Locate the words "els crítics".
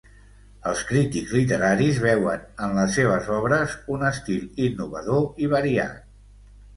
0.69-1.33